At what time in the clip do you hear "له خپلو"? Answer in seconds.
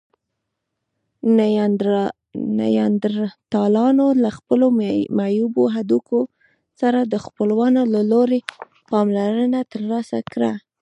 4.23-4.65